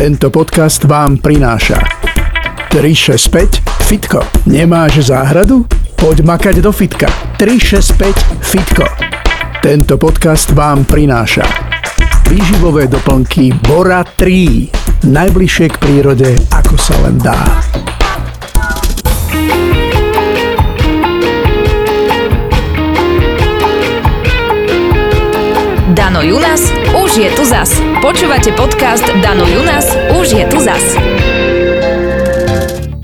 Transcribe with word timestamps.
Tento 0.00 0.32
podcast 0.32 0.88
vám 0.88 1.20
prináša 1.20 1.76
365 2.72 3.84
Fitko. 3.84 4.24
Nemáš 4.48 5.12
záhradu? 5.12 5.68
Poď 5.92 6.24
makať 6.24 6.64
do 6.64 6.72
fitka. 6.72 7.04
365 7.36 8.40
Fitko. 8.40 8.88
Tento 9.60 10.00
podcast 10.00 10.56
vám 10.56 10.88
prináša 10.88 11.44
výživové 12.32 12.88
doplnky 12.88 13.52
Bora 13.60 14.00
3. 14.00 15.04
Najbližšie 15.04 15.68
k 15.68 15.76
prírode, 15.76 16.32
ako 16.48 16.80
sa 16.80 16.96
len 17.04 17.20
dá. 17.20 17.60
Dano 25.90 26.22
Junas, 26.22 26.70
už 26.94 27.18
je 27.18 27.28
tu 27.34 27.42
zas. 27.42 27.66
Počúvate 27.98 28.54
podcast 28.54 29.02
Dano 29.18 29.42
Junas, 29.42 29.90
už 30.14 30.38
je 30.38 30.44
tu 30.46 30.62
zas. 30.62 30.94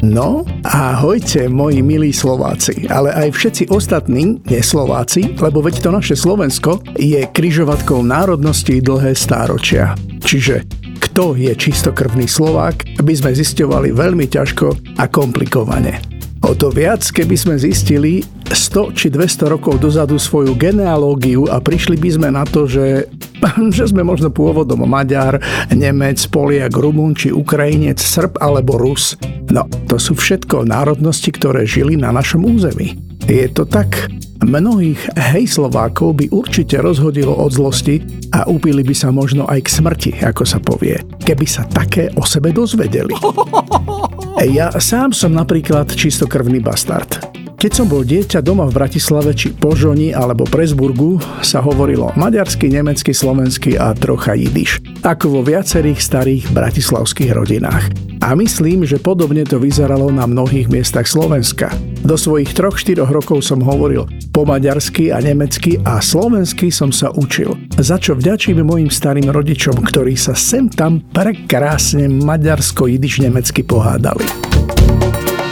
No, 0.06 0.46
ahojte, 0.62 1.50
moji 1.50 1.82
milí 1.82 2.14
Slováci, 2.14 2.86
ale 2.86 3.10
aj 3.10 3.34
všetci 3.34 3.62
ostatní 3.74 4.38
neslováci, 4.46 5.34
lebo 5.34 5.66
veď 5.66 5.82
to 5.82 5.90
naše 5.90 6.14
Slovensko 6.14 6.78
je 6.94 7.26
kryžovatkou 7.26 8.06
národnosti 8.06 8.78
dlhé 8.78 9.18
stáročia. 9.18 9.98
Čiže 10.22 10.70
kto 11.02 11.34
je 11.34 11.58
čistokrvný 11.58 12.30
Slovák, 12.30 13.02
by 13.02 13.14
sme 13.18 13.34
zisťovali 13.34 13.90
veľmi 13.98 14.30
ťažko 14.30 14.94
a 15.02 15.10
komplikovane. 15.10 16.15
O 16.46 16.54
to 16.54 16.70
viac, 16.70 17.02
keby 17.02 17.34
sme 17.34 17.58
zistili 17.58 18.22
100 18.46 18.94
či 18.94 19.10
200 19.10 19.50
rokov 19.50 19.82
dozadu 19.82 20.14
svoju 20.14 20.54
genealógiu 20.54 21.50
a 21.50 21.58
prišli 21.58 21.98
by 21.98 22.10
sme 22.14 22.28
na 22.30 22.46
to, 22.46 22.70
že, 22.70 23.10
že 23.76 23.90
sme 23.90 24.06
možno 24.06 24.30
pôvodom 24.30 24.86
Maďar, 24.86 25.42
Nemec, 25.74 26.22
Poliak, 26.30 26.70
Rumun 26.70 27.18
či 27.18 27.34
Ukrajinec, 27.34 27.98
Srb 27.98 28.38
alebo 28.38 28.78
Rus. 28.78 29.18
No, 29.50 29.66
to 29.90 29.98
sú 29.98 30.14
všetko 30.14 30.62
národnosti, 30.70 31.34
ktoré 31.34 31.66
žili 31.66 31.98
na 31.98 32.14
našom 32.14 32.46
území. 32.46 32.94
Je 33.26 33.50
to 33.50 33.66
tak? 33.66 34.06
Mnohých 34.46 35.02
hej 35.34 35.50
Slovákov 35.50 36.22
by 36.22 36.30
určite 36.30 36.78
rozhodilo 36.78 37.34
od 37.34 37.50
zlosti 37.50 37.98
a 38.30 38.46
upili 38.46 38.86
by 38.86 38.94
sa 38.94 39.10
možno 39.10 39.50
aj 39.50 39.66
k 39.66 39.72
smrti, 39.82 40.10
ako 40.22 40.46
sa 40.46 40.62
povie, 40.62 41.02
keby 41.26 41.42
sa 41.42 41.66
také 41.66 42.14
o 42.14 42.22
sebe 42.22 42.54
dozvedeli. 42.54 43.18
Ja 44.36 44.68
sám 44.68 45.16
som 45.16 45.32
napríklad 45.32 45.88
čistokrvný 45.96 46.60
bastard. 46.60 47.08
Keď 47.56 47.72
som 47.72 47.88
bol 47.88 48.04
dieťa 48.04 48.44
doma 48.44 48.68
v 48.68 48.76
Bratislave 48.76 49.32
či 49.32 49.48
Požoni 49.56 50.12
alebo 50.12 50.44
Presburgu, 50.44 51.16
sa 51.40 51.64
hovorilo 51.64 52.12
maďarsky, 52.20 52.68
nemecky, 52.68 53.16
slovensky 53.16 53.80
a 53.80 53.96
trocha 53.96 54.36
jidiš, 54.36 54.84
ako 55.00 55.40
vo 55.40 55.40
viacerých 55.40 55.96
starých 55.96 56.44
bratislavských 56.52 57.32
rodinách. 57.32 57.88
A 58.20 58.36
myslím, 58.36 58.84
že 58.84 59.00
podobne 59.00 59.48
to 59.48 59.56
vyzeralo 59.56 60.12
na 60.12 60.28
mnohých 60.28 60.68
miestach 60.68 61.08
Slovenska. 61.08 61.72
Do 62.06 62.14
svojich 62.14 62.54
3-4 62.54 63.02
rokov 63.02 63.42
som 63.42 63.58
hovoril 63.66 64.06
po 64.30 64.46
maďarsky 64.46 65.10
a 65.10 65.18
nemecky 65.18 65.82
a 65.82 65.98
slovensky 65.98 66.70
som 66.70 66.94
sa 66.94 67.10
učil. 67.10 67.58
Za 67.82 67.98
čo 67.98 68.14
vďačím 68.14 68.62
mojim 68.62 68.86
starým 68.86 69.26
rodičom, 69.26 69.74
ktorí 69.82 70.14
sa 70.14 70.38
sem 70.38 70.70
tam 70.70 71.02
prekrásne 71.02 72.06
maďarsko-jidiš 72.06 73.26
nemecky 73.26 73.66
pohádali. 73.66 74.22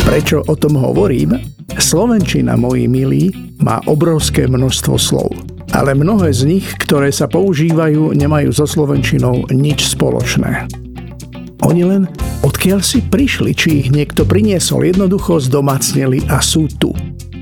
Prečo 0.06 0.46
o 0.46 0.54
tom 0.54 0.78
hovorím? 0.78 1.42
Slovenčina, 1.74 2.54
moji 2.54 2.86
milí, 2.86 3.34
má 3.58 3.82
obrovské 3.90 4.46
množstvo 4.46 4.94
slov. 4.94 5.34
Ale 5.74 5.98
mnohé 5.98 6.30
z 6.30 6.54
nich, 6.54 6.70
ktoré 6.78 7.10
sa 7.10 7.26
používajú, 7.26 8.14
nemajú 8.14 8.54
so 8.54 8.62
slovenčinou 8.62 9.50
nič 9.50 9.90
spoločné. 9.90 10.83
Oni 11.62 11.86
len 11.86 12.10
odkiaľ 12.42 12.82
si 12.82 12.98
prišli, 13.04 13.54
či 13.54 13.86
ich 13.86 13.88
niekto 13.94 14.26
priniesol, 14.26 14.82
jednoducho 14.82 15.38
zdomacnili 15.38 16.26
a 16.26 16.42
sú 16.42 16.66
tu. 16.66 16.90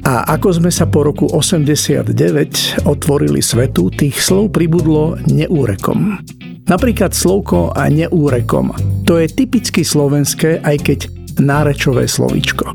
A 0.03 0.27
ako 0.34 0.59
sme 0.59 0.71
sa 0.75 0.84
po 0.91 1.06
roku 1.06 1.31
89 1.31 2.84
otvorili 2.84 3.39
svetu, 3.39 3.87
tých 3.89 4.19
slov 4.19 4.50
pribudlo 4.50 5.15
neúrekom. 5.31 6.19
Napríklad 6.67 7.15
slovko 7.15 7.71
a 7.71 7.87
neúrekom. 7.87 8.75
To 9.06 9.19
je 9.23 9.31
typicky 9.31 9.87
slovenské, 9.87 10.59
aj 10.62 10.77
keď 10.83 10.99
nárečové 11.39 12.11
slovíčko. 12.11 12.75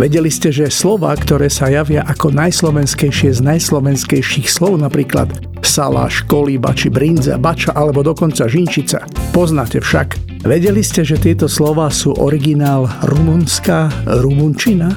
Vedeli 0.00 0.32
ste, 0.32 0.48
že 0.48 0.72
slova, 0.72 1.12
ktoré 1.12 1.52
sa 1.52 1.68
javia 1.68 2.00
ako 2.08 2.32
najslovenskejšie 2.32 3.36
z 3.36 3.44
najslovenskejších 3.44 4.48
slov, 4.48 4.80
napríklad 4.80 5.28
saláš, 5.60 6.24
kolíba 6.24 6.72
či 6.72 6.88
brinza, 6.88 7.36
bača 7.36 7.76
alebo 7.76 8.00
dokonca 8.00 8.48
žinčica, 8.48 9.04
poznáte 9.36 9.76
však. 9.76 10.40
Vedeli 10.48 10.80
ste, 10.80 11.04
že 11.04 11.20
tieto 11.20 11.52
slova 11.52 11.92
sú 11.92 12.16
originál 12.16 12.88
rumunská 13.12 13.92
rumunčina? 14.24 14.88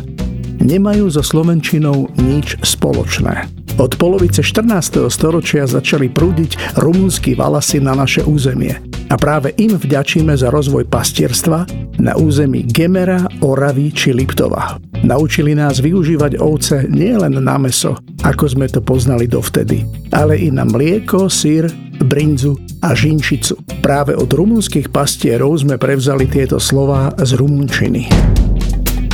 Nemajú 0.64 1.12
so 1.12 1.20
slovenčinou 1.20 2.08
nič 2.24 2.56
spoločné. 2.64 3.52
Od 3.84 4.00
polovice 4.00 4.40
14. 4.40 5.04
storočia 5.12 5.68
začali 5.68 6.08
prúdiť 6.08 6.80
rumunskí 6.80 7.36
valasy 7.36 7.84
na 7.84 7.92
naše 7.92 8.24
územie. 8.24 8.93
A 9.10 9.16
práve 9.20 9.52
im 9.60 9.76
vďačíme 9.76 10.32
za 10.38 10.54
rozvoj 10.54 10.88
pastierstva 10.88 11.66
na 12.00 12.16
území 12.16 12.64
Gemera, 12.68 13.28
Oravy 13.44 13.92
či 13.92 14.16
Liptova. 14.16 14.80
Naučili 15.04 15.52
nás 15.52 15.84
využívať 15.84 16.40
ovce 16.40 16.88
nielen 16.88 17.36
na 17.44 17.60
meso, 17.60 18.00
ako 18.24 18.48
sme 18.48 18.72
to 18.72 18.80
poznali 18.80 19.28
dovtedy, 19.28 19.84
ale 20.16 20.40
i 20.40 20.48
na 20.48 20.64
mlieko, 20.64 21.28
sír, 21.28 21.68
brinzu 22.08 22.56
a 22.80 22.96
žinčicu. 22.96 23.60
Práve 23.84 24.16
od 24.16 24.32
rumunských 24.32 24.92
pastierov 24.92 25.60
sme 25.60 25.76
prevzali 25.76 26.28
tieto 26.28 26.60
slová 26.60 27.12
z 27.20 27.36
rumunčiny. 27.36 28.08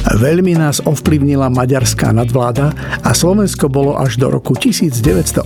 Veľmi 0.10 0.58
nás 0.58 0.82
ovplyvnila 0.82 1.54
maďarská 1.54 2.10
nadvláda 2.10 2.74
a 3.06 3.12
Slovensko 3.14 3.70
bolo 3.70 3.94
až 4.00 4.18
do 4.18 4.32
roku 4.34 4.58
1918 4.58 5.46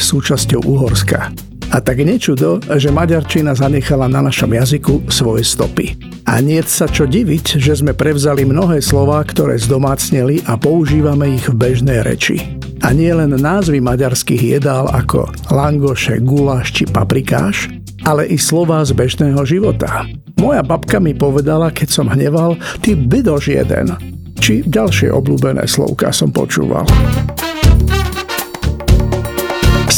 súčasťou 0.00 0.64
Uhorska. 0.64 1.51
A 1.72 1.80
tak 1.80 2.04
nečudo, 2.04 2.60
že 2.76 2.92
maďarčina 2.92 3.56
zanechala 3.56 4.04
na 4.04 4.20
našom 4.20 4.52
jazyku 4.52 5.08
svoje 5.08 5.40
stopy. 5.40 5.96
A 6.28 6.44
nie 6.44 6.60
sa 6.60 6.84
čo 6.84 7.08
diviť, 7.08 7.56
že 7.56 7.80
sme 7.80 7.96
prevzali 7.96 8.44
mnohé 8.44 8.84
slová, 8.84 9.24
ktoré 9.24 9.56
zdomácneli 9.56 10.44
a 10.44 10.60
používame 10.60 11.32
ich 11.32 11.48
v 11.48 11.56
bežnej 11.56 12.04
reči. 12.04 12.60
A 12.84 12.92
nie 12.92 13.08
len 13.08 13.32
názvy 13.32 13.80
maďarských 13.80 14.60
jedál 14.60 14.84
ako 14.92 15.32
langoše, 15.48 16.20
guláš 16.20 16.76
či 16.76 16.84
paprikáš, 16.84 17.72
ale 18.04 18.28
i 18.28 18.36
slová 18.36 18.84
z 18.84 18.92
bežného 18.92 19.40
života. 19.48 20.04
Moja 20.36 20.60
babka 20.60 21.00
mi 21.00 21.16
povedala, 21.16 21.72
keď 21.72 21.88
som 21.88 22.12
hneval, 22.12 22.60
ty 22.84 22.92
bydož 22.92 23.48
jeden. 23.48 23.96
Či 24.36 24.66
ďalšie 24.68 25.08
obľúbené 25.08 25.64
slovka 25.64 26.12
som 26.12 26.28
počúval. 26.28 26.84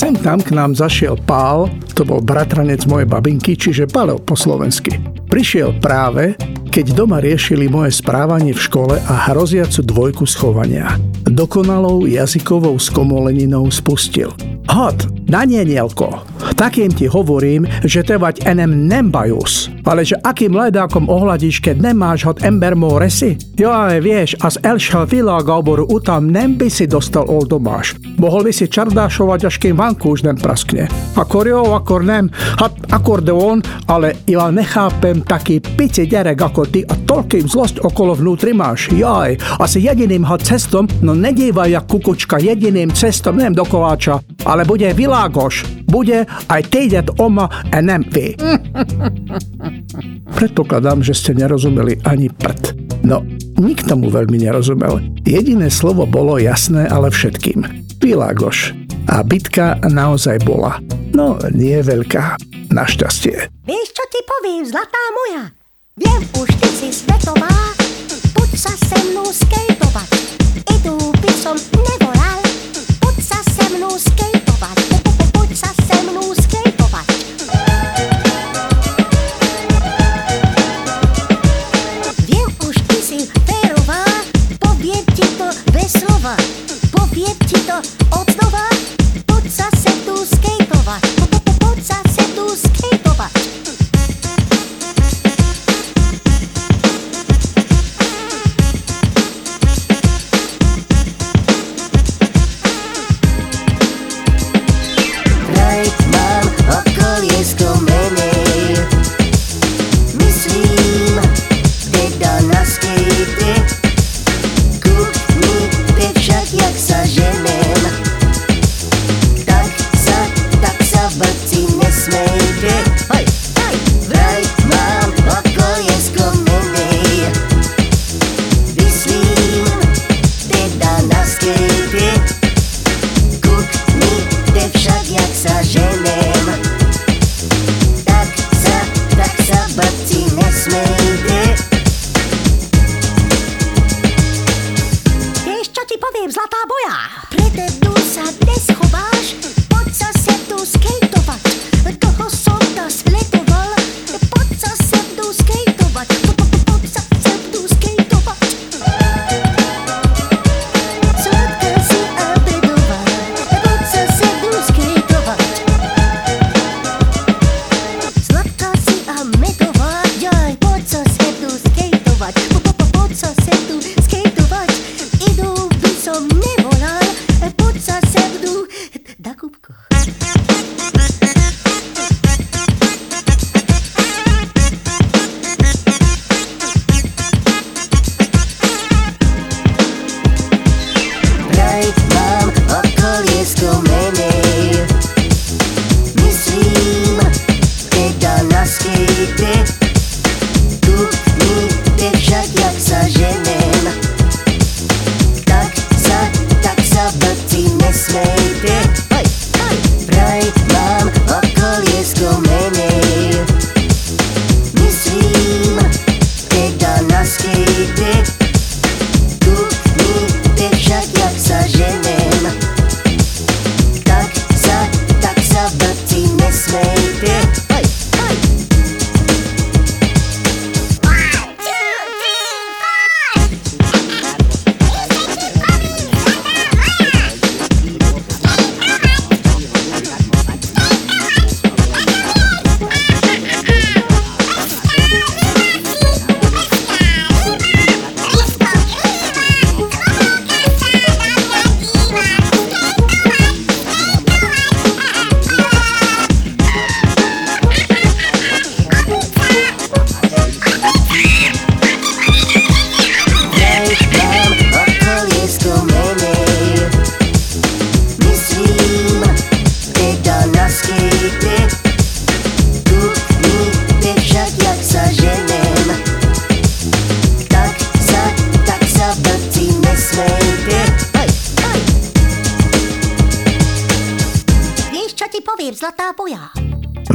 Sem 0.04 0.20
tam 0.20 0.36
k 0.36 0.52
nám 0.52 0.76
zašiel 0.76 1.16
Pál, 1.24 1.64
to 1.96 2.04
bol 2.04 2.20
bratranec 2.20 2.84
mojej 2.84 3.08
babinky, 3.08 3.56
čiže 3.56 3.88
Paleo 3.88 4.20
po 4.20 4.36
slovensky. 4.36 5.00
Prišiel 5.32 5.80
práve, 5.80 6.36
keď 6.68 6.92
doma 6.92 7.24
riešili 7.24 7.72
moje 7.72 8.04
správanie 8.04 8.52
v 8.52 8.60
škole 8.60 9.00
a 9.00 9.14
hroziacu 9.32 9.80
dvojku 9.80 10.28
schovania. 10.28 11.00
Dokonalou 11.24 12.04
jazykovou 12.04 12.76
skomoleninou 12.76 13.64
spustil. 13.72 14.28
Hod, 14.68 15.08
Danielko, 15.24 16.20
takým 16.52 16.92
ti 16.92 17.08
hovorím, 17.08 17.64
že 17.88 18.04
trvať 18.04 18.44
enem 18.44 18.84
nembajus. 18.84 19.72
Ale 19.84 20.00
že 20.04 20.16
akým 20.16 20.56
ledákom 20.56 21.06
ohľadíš, 21.12 21.60
keď 21.60 21.92
nemáš 21.92 22.24
hod 22.24 22.40
ember 22.40 22.72
resi? 22.96 23.36
Jo, 23.54 23.70
ale 23.70 24.00
vieš, 24.00 24.34
a 24.40 24.48
z 24.48 24.64
elšho 24.64 25.04
világoboru 25.04 25.84
utam 25.86 26.32
nem 26.32 26.56
by 26.56 26.72
si 26.72 26.88
dostal 26.88 27.28
oldomáš. 27.28 27.94
Mohol 28.16 28.50
by 28.50 28.52
si 28.56 28.66
čardášovať, 28.66 29.40
až 29.46 29.54
kým 29.60 29.76
vanku 29.76 30.16
už 30.16 30.24
nem 30.24 30.34
praskne. 30.34 30.88
Akor 31.14 31.44
jo, 31.44 31.76
akor 31.76 32.02
nem, 32.02 32.32
hat 32.58 32.74
akordeón, 32.90 33.60
ale 33.86 34.24
ja 34.24 34.48
nechápem 34.48 35.20
taký 35.22 35.60
pici 35.60 36.08
derek 36.08 36.40
ako 36.40 36.64
ty 36.64 36.80
a 36.88 36.94
toľkým 36.96 37.44
zlost 37.44 37.78
okolo 37.84 38.16
vnútri 38.16 38.56
máš. 38.56 38.88
Jaj, 38.90 39.36
asi 39.60 39.84
jediným 39.84 40.24
had 40.24 40.40
cestom, 40.40 40.88
no 41.04 41.12
nedívaj 41.12 41.70
jak 41.70 41.86
kukučka 41.86 42.40
jediným 42.40 42.90
cestom, 42.96 43.36
nem 43.36 43.52
do 43.52 43.68
koláča, 43.68 44.18
ale 44.48 44.64
bude 44.64 44.88
világos, 44.96 45.62
bude 45.88 46.26
aj 46.48 46.62
týdet 46.72 47.08
oma 47.20 47.48
a 47.48 47.78
nem 47.80 48.02
vy. 48.04 48.34
Predpokladám, 50.34 51.04
že 51.04 51.14
ste 51.14 51.32
nerozumeli 51.36 52.00
ani 52.04 52.28
prd. 52.28 52.74
No, 53.04 53.20
nikto 53.60 53.94
mu 53.94 54.08
veľmi 54.08 54.40
nerozumel. 54.40 55.00
Jediné 55.22 55.68
slovo 55.68 56.08
bolo 56.08 56.40
jasné, 56.40 56.88
ale 56.88 57.12
všetkým. 57.12 57.64
Világoš. 58.00 58.72
A 59.08 59.20
bitka 59.20 59.76
naozaj 59.84 60.40
bola. 60.48 60.80
No, 61.12 61.36
nie 61.52 61.76
veľká. 61.84 62.40
Našťastie. 62.72 63.52
Vieš, 63.68 63.88
čo 63.92 64.04
ti 64.10 64.20
poviem, 64.24 64.66
zlatá 64.66 64.98
moja? 65.14 65.52
Viem, 65.94 66.26
už 66.34 66.48
ty 66.58 66.68
si 66.74 66.88
svetová, 66.90 67.54
poď 68.34 68.50
sa 68.58 68.74
se 68.74 68.98
mnou 69.12 69.30
skejtovať. 69.30 70.10
Idu 70.74 70.98
by 70.98 71.30
som 71.38 71.54
nevolal, 71.70 72.42
poď 72.98 73.16
sa 73.22 73.38
se 73.46 73.62
mnou 73.78 73.94
skejtovať 73.94 75.13
sa 75.54 75.70
se 75.86 76.02
mnou 76.02 76.34
už, 82.66 82.76
ty 82.88 82.96
si 83.02 83.28
to 85.38 85.48
bez 85.72 85.92
slova, 85.92 86.36
poviem 86.90 87.36
ti 87.46 87.58
to 87.62 87.78
od 88.18 88.33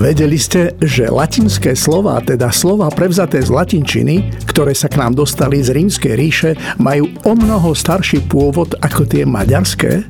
Vedeli 0.10 0.42
ste, 0.42 0.74
že 0.82 1.06
latinské 1.06 1.78
slova, 1.78 2.18
teda 2.18 2.50
slova 2.50 2.90
prevzaté 2.90 3.46
z 3.46 3.54
latinčiny, 3.54 4.42
ktoré 4.50 4.74
sa 4.74 4.90
k 4.90 4.98
nám 4.98 5.14
dostali 5.14 5.62
z 5.62 5.70
rímskej 5.70 6.14
ríše, 6.18 6.52
majú 6.82 7.14
o 7.30 7.38
mnoho 7.38 7.78
starší 7.78 8.26
pôvod 8.26 8.74
ako 8.82 9.06
tie 9.06 9.22
maďarské? 9.22 10.02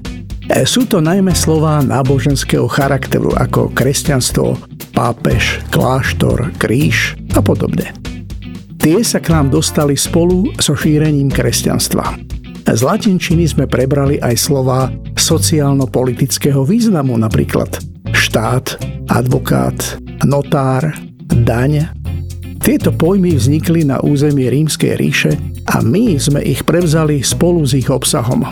E, 0.47 0.63
sú 0.63 0.87
to 0.87 1.03
najmä 1.03 1.35
slova 1.35 1.83
náboženského 1.83 2.63
charakteru 2.71 3.35
ako 3.35 3.75
kresťanstvo, 3.75 4.55
pápež, 4.95 5.59
kláštor, 5.67 6.47
kríž 6.55 7.19
a 7.35 7.43
podobne. 7.43 7.91
Tie 8.79 9.03
sa 9.03 9.19
k 9.19 9.35
nám 9.35 9.51
dostali 9.51 9.99
spolu 9.99 10.47
so 10.63 10.79
šírením 10.79 11.27
kresťanstva. 11.27 12.15
Z 12.63 12.81
latinčiny 12.87 13.51
sme 13.51 13.67
prebrali 13.67 14.15
aj 14.23 14.47
slova 14.47 14.87
sociálno-politického 15.19 16.63
významu, 16.63 17.19
napríklad 17.19 17.83
štát, 18.15 18.88
advokát, 19.09 19.97
notár, 20.21 20.93
daň. 21.25 21.89
Tieto 22.61 22.93
pojmy 22.93 23.33
vznikli 23.33 23.81
na 23.81 23.97
území 24.05 24.45
Rímskej 24.45 24.93
ríše 25.01 25.33
a 25.65 25.81
my 25.81 26.21
sme 26.21 26.45
ich 26.45 26.61
prevzali 26.61 27.25
spolu 27.25 27.65
s 27.65 27.73
ich 27.73 27.89
obsahom. 27.89 28.45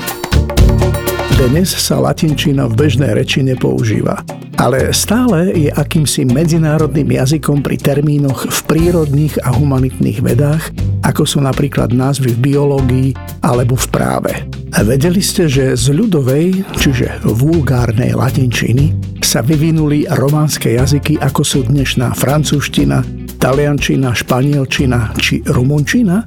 Dnes 1.37 1.69
sa 1.69 2.01
latinčina 2.01 2.65
v 2.65 2.73
bežnej 2.73 3.13
reči 3.13 3.45
nepoužíva, 3.45 4.25
ale 4.57 4.89
stále 4.89 5.53
je 5.53 5.69
akýmsi 5.69 6.25
medzinárodným 6.25 7.13
jazykom 7.13 7.61
pri 7.61 7.77
termínoch 7.77 8.49
v 8.49 8.59
prírodných 8.65 9.37
a 9.45 9.53
humanitných 9.53 10.25
vedách, 10.25 10.73
ako 11.05 11.29
sú 11.29 11.39
napríklad 11.45 11.93
názvy 11.93 12.33
v 12.33 12.41
biológii 12.41 13.09
alebo 13.45 13.77
v 13.77 13.87
práve. 13.93 14.33
Vedeli 14.73 15.21
ste, 15.21 15.45
že 15.45 15.77
z 15.77 15.93
ľudovej, 15.93 16.65
čiže 16.73 17.21
vulgárnej 17.21 18.17
latinčiny, 18.17 19.16
sa 19.27 19.43
vyvinuli 19.43 20.07
románske 20.07 20.79
jazyky, 20.79 21.19
ako 21.19 21.43
sú 21.43 21.59
dnešná 21.67 22.15
francúzština, 22.15 23.03
taliančina, 23.43 24.15
španielčina 24.15 25.11
či 25.19 25.43
rumunčina? 25.43 26.23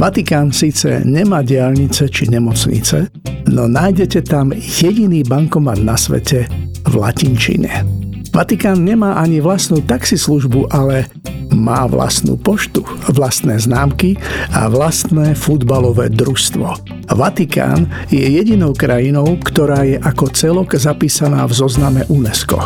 Vatikán 0.00 0.48
síce 0.48 1.04
nemá 1.04 1.44
diálnice 1.44 2.08
či 2.08 2.32
nemocnice, 2.32 3.12
no 3.52 3.68
nájdete 3.68 4.24
tam 4.24 4.56
jediný 4.56 5.20
bankomat 5.20 5.84
na 5.84 6.00
svete 6.00 6.48
v 6.88 6.92
latinčine. 6.96 8.03
Vatikán 8.34 8.82
nemá 8.82 9.14
ani 9.22 9.38
vlastnú 9.38 9.78
taxislužbu, 9.86 10.66
ale 10.74 11.06
má 11.54 11.86
vlastnú 11.86 12.34
poštu, 12.34 12.82
vlastné 13.14 13.62
známky 13.62 14.18
a 14.50 14.66
vlastné 14.66 15.38
futbalové 15.38 16.10
družstvo. 16.10 16.66
Vatikán 17.14 17.86
je 18.10 18.26
jedinou 18.26 18.74
krajinou, 18.74 19.38
ktorá 19.38 19.86
je 19.86 20.02
ako 20.02 20.34
celok 20.34 20.74
zapísaná 20.74 21.46
v 21.46 21.54
zozname 21.54 22.02
UNESCO. 22.10 22.58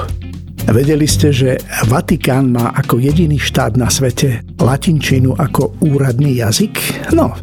Vedeli 0.72 1.04
ste, 1.04 1.36
že 1.36 1.60
Vatikán 1.84 2.48
má 2.48 2.72
ako 2.72 3.04
jediný 3.04 3.36
štát 3.36 3.76
na 3.76 3.92
svete 3.92 4.40
latinčinu 4.56 5.36
ako 5.36 5.76
úradný 5.84 6.40
jazyk? 6.40 7.12
No, 7.12 7.36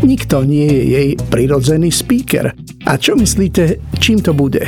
nikto 0.00 0.48
nie 0.48 0.64
je 0.64 0.82
jej 0.96 1.08
prirodzený 1.28 1.92
speaker. 1.92 2.56
A 2.88 2.96
čo 2.96 3.20
myslíte, 3.20 3.84
čím 4.00 4.24
to 4.24 4.32
bude? 4.32 4.64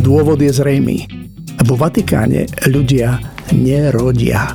Dôvod 0.00 0.40
je 0.40 0.56
zrejmý. 0.56 1.25
Vo 1.64 1.80
Vatikáne 1.80 2.44
ľudia 2.68 3.16
nerodia. 3.56 4.52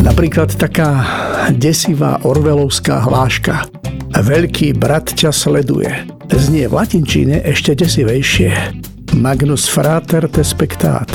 Napríklad 0.00 0.56
taká 0.56 1.04
desivá 1.52 2.16
orvelovská 2.24 3.04
hláška. 3.04 3.68
Veľký 4.16 4.72
brat 4.76 5.12
ťa 5.12 5.34
sleduje. 5.34 5.92
Znie 6.32 6.70
v 6.70 6.80
latinčine 6.80 7.44
ešte 7.44 7.76
desivejšie. 7.76 8.80
Magnus 9.20 9.68
frater 9.68 10.24
te 10.32 10.40
spectat. 10.40 11.08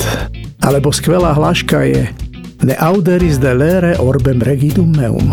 Alebo 0.62 0.94
skvelá 0.94 1.34
hláška 1.34 1.82
je 1.82 2.06
Ne 2.58 2.74
auderis 2.74 3.38
delere 3.38 3.94
orbem 4.02 4.42
regidum 4.42 4.90
meum. 4.90 5.30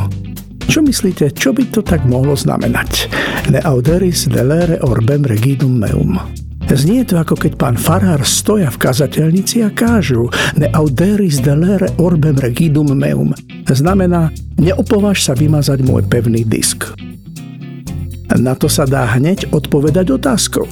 Čo 0.70 0.86
myslíte, 0.86 1.34
čo 1.34 1.58
by 1.58 1.74
to 1.74 1.82
tak 1.82 2.06
mohlo 2.06 2.38
znamenať? 2.38 3.10
Ne 3.50 3.58
auderis 3.66 4.30
delere 4.30 4.78
orbem 4.86 5.26
regidum 5.26 5.74
meum. 5.74 6.22
Znie 6.66 7.06
to 7.06 7.22
ako 7.22 7.38
keď 7.38 7.54
pán 7.56 7.78
farár 7.78 8.26
stoja 8.26 8.74
v 8.74 8.82
kazateľnici 8.82 9.62
a 9.62 9.70
kážu 9.70 10.28
Ne 10.58 10.68
auderis 10.74 11.40
delere 11.40 11.94
orbem 12.02 12.36
regidum 12.36 12.90
meum. 12.98 13.32
Znamená, 13.70 14.34
neopováž 14.58 15.22
sa 15.22 15.34
vymazať 15.38 15.86
môj 15.86 16.04
pevný 16.10 16.42
disk. 16.42 16.90
Na 18.34 18.58
to 18.58 18.66
sa 18.66 18.90
dá 18.90 19.06
hneď 19.16 19.54
odpovedať 19.54 20.10
otázkou. 20.18 20.66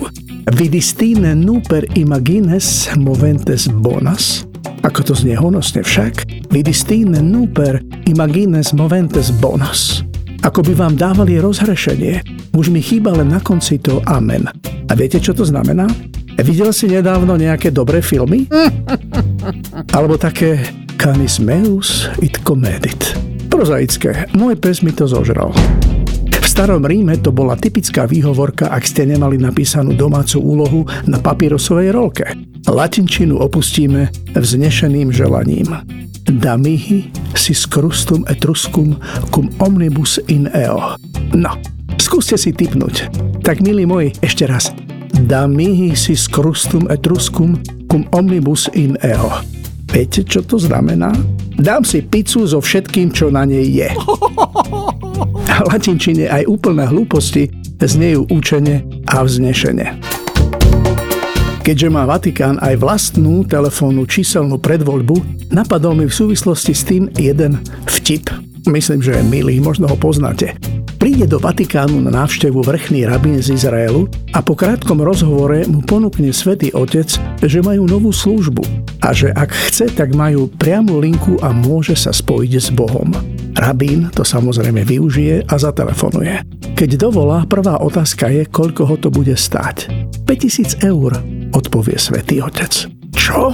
Vidistine 0.58 1.38
nuper 1.38 1.86
imagines 1.96 2.90
moventes 2.98 3.70
bonas? 3.70 4.44
Ako 4.84 5.00
to 5.06 5.14
znie 5.16 5.40
honosne 5.40 5.80
však, 5.80 6.28
vidistine 6.52 7.24
nuper 7.24 7.80
imagines 8.10 8.76
moventes 8.76 9.32
bonus. 9.40 10.04
Ako 10.44 10.60
by 10.60 10.76
vám 10.76 10.94
dávali 11.00 11.40
rozhrešenie. 11.40 12.20
Už 12.52 12.68
mi 12.68 12.84
chýba 12.84 13.16
len 13.16 13.32
na 13.32 13.40
konci 13.40 13.80
to 13.80 14.04
amen. 14.04 14.52
A 14.88 14.92
viete, 14.98 15.22
čo 15.22 15.32
to 15.32 15.48
znamená? 15.48 15.88
Videl 16.44 16.74
si 16.74 16.90
nedávno 16.90 17.38
nejaké 17.38 17.70
dobré 17.70 18.02
filmy? 18.04 18.50
Alebo 19.96 20.18
také 20.18 20.60
canis 20.98 21.38
meus 21.40 22.10
it 22.20 22.42
comedit. 22.42 23.16
Prozaické, 23.48 24.28
môj 24.34 24.58
pes 24.58 24.82
mi 24.82 24.92
to 24.92 25.06
zožral 25.06 25.54
starom 26.54 26.86
Ríme 26.86 27.18
to 27.18 27.34
bola 27.34 27.58
typická 27.58 28.06
výhovorka, 28.06 28.70
ak 28.70 28.86
ste 28.86 29.10
nemali 29.10 29.42
napísanú 29.42 29.98
domácu 29.98 30.38
úlohu 30.38 30.86
na 31.10 31.18
papírosovej 31.18 31.90
rolke. 31.90 32.30
Latinčinu 32.70 33.42
opustíme 33.42 34.14
vznešeným 34.38 35.10
želaním. 35.10 35.66
Damihi 36.30 37.10
si 37.34 37.58
scrustum 37.58 38.22
etruscum 38.30 38.94
cum 39.34 39.50
omnibus 39.58 40.22
in 40.30 40.46
eo. 40.54 40.94
No, 41.34 41.58
skúste 42.02 42.38
si 42.40 42.54
typnúť. 42.54 43.10
Tak, 43.44 43.62
milí 43.62 43.84
moji, 43.84 44.16
ešte 44.24 44.48
raz. 44.48 44.72
Damihi 45.14 45.94
si 45.94 46.18
scrustum 46.18 46.90
etruscum 46.90 47.60
cum 47.92 48.08
omnibus 48.16 48.72
in 48.74 48.98
eo. 49.06 49.30
Viete, 49.94 50.26
čo 50.26 50.42
to 50.42 50.58
znamená? 50.58 51.14
Dám 51.54 51.86
si 51.86 52.02
pizzu 52.02 52.50
so 52.50 52.58
všetkým, 52.58 53.14
čo 53.14 53.30
na 53.30 53.46
nej 53.46 53.70
je. 53.70 53.90
latinčine 55.70 56.30
aj 56.30 56.50
úplné 56.50 56.90
hlúposti 56.90 57.50
znejú 57.84 58.26
účene 58.32 58.88
a 59.12 59.22
vznešene. 59.28 60.00
Keďže 61.64 61.88
má 61.92 62.04
Vatikán 62.04 62.60
aj 62.60 62.80
vlastnú 62.80 63.48
telefónnu 63.48 64.04
číselnú 64.04 64.60
predvoľbu, 64.60 65.48
napadol 65.52 65.96
mi 65.96 66.08
v 66.08 66.16
súvislosti 66.16 66.74
s 66.76 66.84
tým 66.84 67.08
jeden 67.16 67.60
vtip. 67.88 68.28
Myslím, 68.68 69.00
že 69.04 69.16
je 69.20 69.24
milý, 69.24 69.60
možno 69.60 69.88
ho 69.88 69.96
poznáte. 69.96 70.56
Príde 71.14 71.30
do 71.30 71.38
Vatikánu 71.38 72.02
na 72.02 72.26
návštevu 72.26 72.66
vrchný 72.66 73.06
rabín 73.06 73.38
z 73.38 73.54
Izraelu 73.54 74.10
a 74.34 74.42
po 74.42 74.58
krátkom 74.58 74.98
rozhovore 74.98 75.62
mu 75.70 75.86
ponúkne 75.86 76.34
svätý 76.34 76.74
Otec, 76.74 77.06
že 77.38 77.62
majú 77.62 77.86
novú 77.86 78.10
službu 78.10 78.66
a 78.98 79.14
že 79.14 79.30
ak 79.30 79.54
chce, 79.54 79.94
tak 79.94 80.18
majú 80.18 80.50
priamu 80.50 80.98
linku 80.98 81.38
a 81.46 81.54
môže 81.54 81.94
sa 81.94 82.10
spojiť 82.10 82.54
s 82.58 82.74
Bohom. 82.74 83.14
Rabín 83.54 84.10
to 84.10 84.26
samozrejme 84.26 84.82
využije 84.82 85.46
a 85.46 85.54
zatelefonuje. 85.54 86.50
Keď 86.74 86.98
dovolá, 86.98 87.46
prvá 87.46 87.78
otázka 87.78 88.34
je, 88.34 88.50
koľko 88.50 88.82
ho 88.90 88.96
to 88.98 89.14
bude 89.14 89.38
stáť. 89.38 89.94
5000 90.26 90.82
eur, 90.82 91.14
odpovie 91.54 92.02
svätý 92.02 92.42
Otec. 92.42 92.90
Čo? 93.14 93.54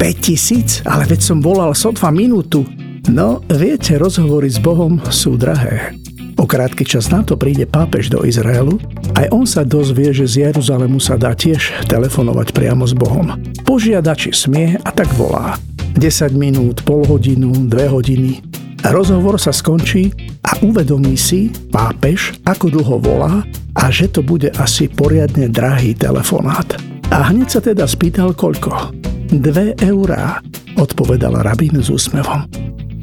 5000? 0.00 0.88
Ale 0.88 1.04
veď 1.04 1.20
som 1.20 1.44
volal 1.44 1.76
sotva 1.76 2.08
minútu. 2.08 2.64
No, 3.12 3.44
viete, 3.52 4.00
rozhovory 4.00 4.48
s 4.48 4.56
Bohom 4.56 4.96
sú 5.12 5.36
drahé. 5.36 6.00
O 6.44 6.46
krátky 6.46 6.84
čas 6.84 7.08
na 7.08 7.24
to 7.24 7.40
príde 7.40 7.64
pápež 7.64 8.12
do 8.12 8.20
Izraelu, 8.20 8.76
aj 9.16 9.32
on 9.32 9.48
sa 9.48 9.64
dozvie, 9.64 10.12
že 10.12 10.28
z 10.28 10.52
Jeruzalému 10.52 11.00
sa 11.00 11.16
dá 11.16 11.32
tiež 11.32 11.88
telefonovať 11.88 12.52
priamo 12.52 12.84
s 12.84 12.92
Bohom. 12.92 13.32
Požiada, 13.64 14.12
či 14.12 14.28
smie 14.28 14.76
a 14.76 14.92
tak 14.92 15.08
volá. 15.16 15.56
10 15.96 16.36
minút, 16.36 16.84
pol 16.84 17.00
hodinu, 17.08 17.48
2 17.48 17.72
hodiny. 17.88 18.44
Rozhovor 18.84 19.40
sa 19.40 19.56
skončí 19.56 20.12
a 20.44 20.60
uvedomí 20.60 21.16
si 21.16 21.48
pápež, 21.72 22.36
ako 22.44 22.68
dlho 22.68 23.00
volá 23.00 23.40
a 23.80 23.88
že 23.88 24.12
to 24.12 24.20
bude 24.20 24.52
asi 24.60 24.84
poriadne 24.92 25.48
drahý 25.48 25.96
telefonát. 25.96 26.76
A 27.08 27.32
hneď 27.32 27.56
sa 27.56 27.60
teda 27.64 27.88
spýtal 27.88 28.36
koľko. 28.36 28.92
Dve 29.32 29.72
eurá, 29.80 30.44
odpovedal 30.76 31.40
rabín 31.40 31.80
s 31.80 31.88
úsmevom. 31.88 32.44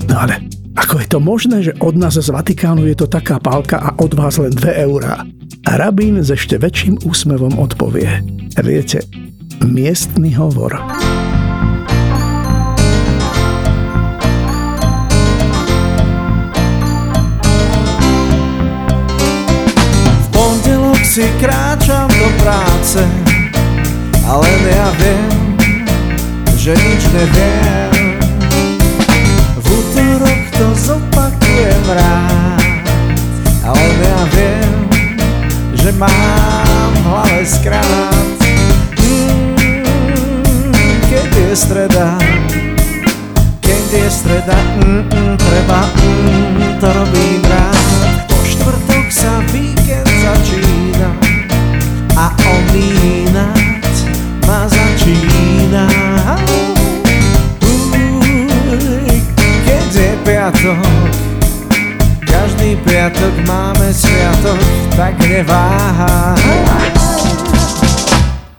No 0.06 0.30
ale 0.30 0.61
ako 0.76 0.96
je 1.00 1.08
to 1.08 1.20
možné, 1.20 1.58
že 1.64 1.74
od 1.80 1.96
nás 2.00 2.16
z 2.16 2.30
Vatikánu 2.30 2.88
je 2.88 2.96
to 2.96 3.08
taká 3.08 3.40
pálka 3.40 3.80
a 3.80 3.90
od 4.00 4.12
vás 4.14 4.40
len 4.40 4.52
2 4.54 4.86
eurá? 4.88 5.24
Rabín 5.68 6.20
s 6.20 6.32
ešte 6.32 6.58
väčším 6.58 7.04
úsmevom 7.06 7.60
odpovie. 7.60 8.24
Viete, 8.60 9.04
miestny 9.64 10.36
hovor. 10.36 10.80
si 21.12 21.28
kráčam 21.44 22.08
do 22.08 22.28
práce 22.40 23.04
ale 24.32 24.48
ja 24.72 24.88
viem, 24.96 25.32
že 26.56 26.72
nič 26.72 27.04
neviem. 27.12 27.91
Rád, 31.94 32.64
ale 33.66 33.84
ja 34.00 34.20
viem, 34.32 34.74
že 35.76 35.92
mám 35.96 36.92
v 36.96 37.04
hlave 37.06 37.44
skrát. 37.46 38.28
Mm, 39.00 40.72
keď 41.10 41.30
je 41.36 41.52
streda, 41.56 42.10
keď 43.60 43.84
je 43.92 44.08
streda, 44.12 44.58
mm, 44.80 45.04
mm, 45.10 45.36
treba, 45.36 45.82
mm, 45.92 46.80
to 46.80 46.88
robím 46.88 47.42
rád. 47.46 47.86
Po 48.28 48.40
štvrtok 48.46 49.06
sa 49.12 49.44
víkend 49.52 49.81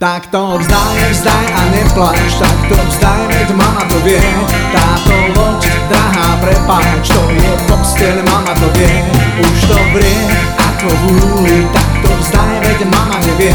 Tak 0.03 0.27
to 0.35 0.59
vzdaj, 0.59 0.99
vzdaj 1.15 1.47
a 1.55 1.63
neplač, 1.71 2.35
tak 2.35 2.59
to 2.67 2.75
vzdaj, 2.75 3.23
veď 3.31 3.55
mama 3.55 3.87
to 3.87 4.03
vie. 4.03 4.19
Táto 4.75 5.15
loď, 5.39 5.71
drahá, 5.87 6.43
prepáč, 6.43 7.07
to 7.07 7.23
je 7.31 7.53
posteľ, 7.71 8.19
mama 8.27 8.51
to 8.59 8.67
vie. 8.75 8.99
Už 9.39 9.59
to 9.71 9.79
vrie, 9.95 10.27
ako 10.59 10.91
vúli, 11.07 11.71
tak 11.71 11.87
to 12.03 12.11
vzdaj, 12.19 12.55
veď 12.67 12.81
mama 12.91 13.15
nevie, 13.31 13.55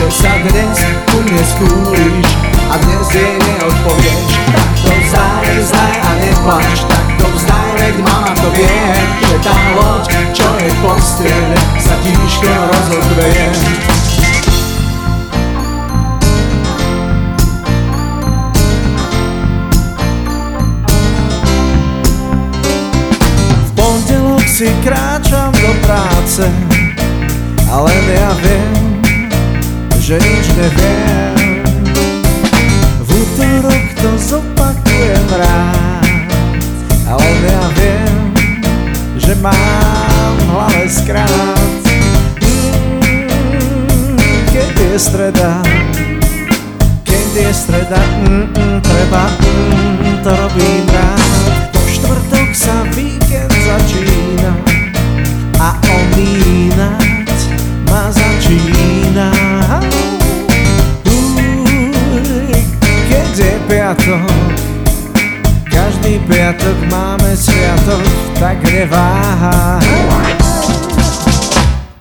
že 0.00 0.06
sa 0.08 0.32
dnes 0.48 0.80
ku 1.12 1.20
mne 1.20 1.44
skúliš 1.52 2.32
a 2.72 2.80
dnes 2.80 3.04
jej 3.12 3.36
neodpovieš. 3.44 4.40
Tak 4.56 4.70
to 4.88 4.88
vzdaj, 4.88 5.44
vzdaj 5.68 5.94
a 6.00 6.10
neplač, 6.16 6.80
tak 6.88 7.06
to 7.20 7.28
vzdaj, 7.28 7.68
veď 7.76 7.96
mama 8.00 8.32
to 8.40 8.48
vie, 8.56 8.88
že 9.20 9.36
tá 9.44 9.56
loď, 9.76 10.32
čo 10.32 10.48
je 10.48 10.70
v 10.72 10.78
postele, 10.80 11.60
sa 11.76 11.92
tížko 12.00 12.48
rozhodveje. 12.72 13.93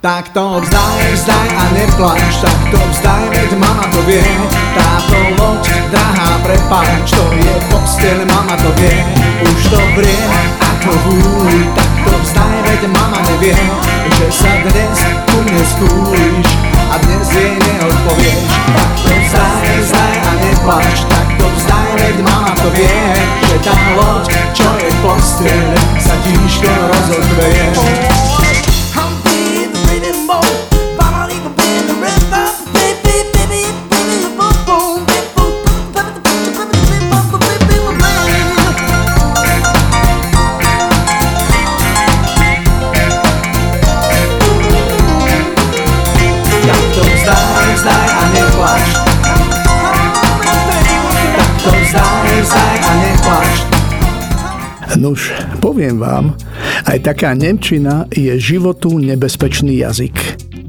Tak 0.03 0.36
to 0.36 0.60
vzdaj, 0.60 1.15
vzdaj 1.15 1.48
a 1.55 1.63
neplač, 1.72 2.36
tak 2.43 2.60
to 2.75 2.79
vzdaj, 2.91 3.24
veď 3.31 3.55
mama 3.55 3.88
to 3.88 4.03
vie. 4.03 4.19
Táto 4.75 5.15
loď, 5.39 5.63
drahá, 5.95 6.43
prepáč, 6.43 7.07
to 7.07 7.24
je 7.31 7.55
posteľ, 7.72 8.27
mama 8.27 8.51
to 8.60 8.67
vie. 8.83 9.00
Už 9.48 9.60
to 9.72 9.79
vrie, 9.95 10.27
ako 10.60 10.91
vúli, 11.07 11.72
tak 11.72 11.88
to 12.03 12.19
vzdaj, 12.19 12.57
veď 12.67 12.81
mama 12.91 13.19
nevie, 13.31 13.55
že 14.19 14.27
sa 14.27 14.51
dnes 14.67 15.00
ku 15.31 15.39
mne 15.48 15.63
a 16.91 16.95
dnes 17.00 17.27
jej 17.31 17.55
neodpovieš. 17.55 18.43
Tak 18.75 18.91
to 19.07 19.13
vzdaj, 19.24 19.67
vzdaj 19.88 20.15
a 20.19 20.31
neplač, 20.43 20.98
tak 21.07 21.27
to 21.39 21.48
vzdaj, 21.48 21.89
veď 21.95 22.17
mama 22.27 22.51
to 22.60 22.67
vie, 22.75 23.07
že 23.48 23.55
tá 23.63 23.75
loď, 23.95 24.36
čo 24.51 24.67
je 24.67 24.91
v 24.91 24.98
postele, 25.00 25.79
sa 25.95 26.15
tížko 26.27 26.67
rozhodveje. 26.91 27.92
Poviem 55.73 55.97
vám, 55.97 56.37
aj 56.85 57.01
taká 57.01 57.33
Nemčina 57.33 58.05
je 58.13 58.29
životu 58.37 58.93
nebezpečný 59.01 59.81
jazyk. 59.81 60.13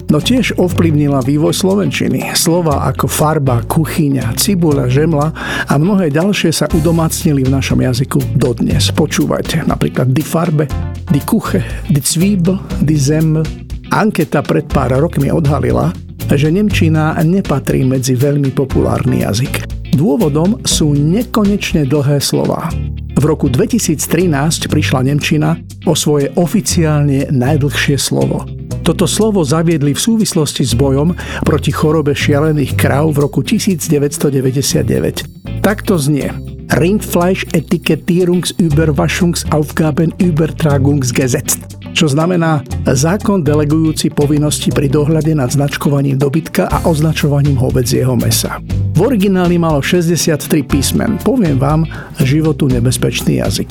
No 0.08 0.16
tiež 0.16 0.56
ovplyvnila 0.56 1.20
vývoj 1.20 1.52
Slovenčiny. 1.52 2.32
Slova 2.32 2.88
ako 2.88 3.04
farba, 3.04 3.60
kuchyňa, 3.68 4.32
cibuľa, 4.32 4.88
žemla 4.88 5.28
a 5.68 5.74
mnohé 5.76 6.08
ďalšie 6.08 6.56
sa 6.56 6.72
udomácnili 6.72 7.44
v 7.44 7.52
našom 7.52 7.84
jazyku 7.84 8.16
dodnes. 8.32 8.88
Počúvajte, 8.96 9.68
napríklad 9.68 10.08
die 10.08 10.24
Farbe, 10.24 10.64
die 11.12 11.20
Kuche, 11.20 11.60
die 11.92 12.00
Zwiebel, 12.00 12.56
die 12.80 12.96
Semmel. 12.96 13.44
Anketa 13.92 14.40
pred 14.40 14.64
pár 14.72 14.96
rokmi 14.96 15.28
odhalila, 15.28 15.92
že 16.32 16.48
Nemčina 16.48 17.12
nepatrí 17.20 17.84
medzi 17.84 18.16
veľmi 18.16 18.56
populárny 18.56 19.20
jazyk. 19.20 19.68
Dôvodom 20.00 20.64
sú 20.64 20.96
nekonečne 20.96 21.84
dlhé 21.84 22.24
slova. 22.24 22.72
V 23.14 23.24
roku 23.24 23.46
2013 23.46 24.66
prišla 24.66 25.06
Nemčina 25.06 25.54
o 25.86 25.94
svoje 25.94 26.34
oficiálne 26.34 27.30
najdlhšie 27.30 27.94
slovo. 27.94 28.42
Toto 28.84 29.08
slovo 29.08 29.40
zaviedli 29.46 29.96
v 29.96 30.00
súvislosti 30.00 30.66
s 30.66 30.76
bojom 30.76 31.16
proti 31.46 31.72
chorobe 31.72 32.12
šialených 32.12 32.76
kráv 32.76 33.16
v 33.16 33.24
roku 33.24 33.40
1999. 33.40 35.64
Takto 35.64 35.96
znie 35.96 36.53
Rindfleisch 36.74 37.46
Etikettierungsüberwaschungsaufgaben 37.54 40.10
Übertragungsgesetz 40.18 41.62
čo 41.94 42.10
znamená 42.10 42.66
zákon 42.90 43.46
delegujúci 43.46 44.10
povinnosti 44.10 44.74
pri 44.74 44.90
dohľade 44.90 45.30
nad 45.38 45.54
značkovaním 45.54 46.18
dobytka 46.18 46.66
a 46.66 46.82
označovaním 46.90 47.54
hovedzieho 47.54 48.18
mesa. 48.18 48.58
V 48.98 49.06
origináli 49.06 49.62
malo 49.62 49.78
63 49.78 50.66
písmen. 50.66 51.22
Poviem 51.22 51.54
vám, 51.54 51.86
životu 52.18 52.66
nebezpečný 52.66 53.38
jazyk. 53.38 53.70